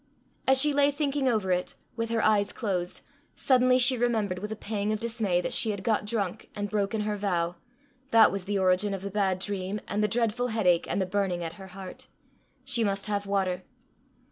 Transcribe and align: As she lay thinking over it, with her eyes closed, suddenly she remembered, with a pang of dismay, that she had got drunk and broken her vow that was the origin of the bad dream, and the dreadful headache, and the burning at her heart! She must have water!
As 0.47 0.59
she 0.59 0.73
lay 0.73 0.89
thinking 0.89 1.27
over 1.29 1.51
it, 1.51 1.75
with 1.95 2.09
her 2.09 2.23
eyes 2.25 2.51
closed, 2.53 3.01
suddenly 3.35 3.77
she 3.77 3.95
remembered, 3.99 4.39
with 4.39 4.51
a 4.51 4.55
pang 4.55 4.91
of 4.91 4.99
dismay, 4.99 5.41
that 5.41 5.53
she 5.53 5.69
had 5.69 5.83
got 5.83 6.05
drunk 6.05 6.49
and 6.55 6.71
broken 6.71 7.01
her 7.01 7.15
vow 7.15 7.57
that 8.09 8.31
was 8.31 8.45
the 8.45 8.57
origin 8.57 8.95
of 8.95 9.03
the 9.03 9.11
bad 9.11 9.37
dream, 9.37 9.79
and 9.87 10.03
the 10.03 10.07
dreadful 10.07 10.47
headache, 10.47 10.87
and 10.89 10.99
the 10.99 11.05
burning 11.05 11.43
at 11.43 11.53
her 11.61 11.67
heart! 11.77 12.07
She 12.63 12.83
must 12.83 13.05
have 13.05 13.27
water! 13.27 13.61